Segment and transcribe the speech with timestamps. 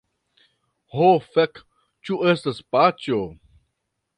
[0.95, 1.61] Ho fek,
[2.09, 3.21] ĉu estas paĉjo?